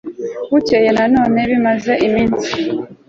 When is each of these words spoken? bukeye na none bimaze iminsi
bukeye 0.51 0.89
na 0.95 1.05
none 1.15 1.39
bimaze 1.49 1.93
iminsi 2.07 2.49